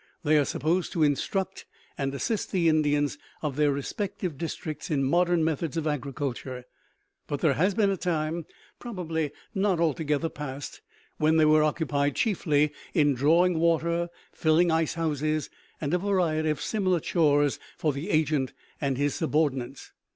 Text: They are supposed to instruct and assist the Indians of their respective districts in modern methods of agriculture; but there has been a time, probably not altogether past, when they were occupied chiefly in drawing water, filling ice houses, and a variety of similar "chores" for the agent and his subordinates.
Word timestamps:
They 0.23 0.39
are 0.39 0.45
supposed 0.45 0.91
to 0.93 1.03
instruct 1.03 1.67
and 1.95 2.11
assist 2.15 2.51
the 2.51 2.67
Indians 2.67 3.19
of 3.43 3.55
their 3.55 3.71
respective 3.71 4.35
districts 4.35 4.89
in 4.89 5.03
modern 5.03 5.43
methods 5.43 5.77
of 5.77 5.85
agriculture; 5.85 6.65
but 7.27 7.41
there 7.41 7.53
has 7.53 7.75
been 7.75 7.91
a 7.91 7.97
time, 7.97 8.47
probably 8.79 9.31
not 9.53 9.79
altogether 9.79 10.27
past, 10.27 10.81
when 11.17 11.37
they 11.37 11.45
were 11.45 11.61
occupied 11.63 12.15
chiefly 12.15 12.71
in 12.95 13.13
drawing 13.13 13.59
water, 13.59 14.09
filling 14.31 14.71
ice 14.71 14.95
houses, 14.95 15.51
and 15.79 15.93
a 15.93 15.99
variety 15.99 16.49
of 16.49 16.61
similar 16.63 16.99
"chores" 16.99 17.59
for 17.77 17.93
the 17.93 18.09
agent 18.09 18.53
and 18.81 18.97
his 18.97 19.13
subordinates. 19.13 19.91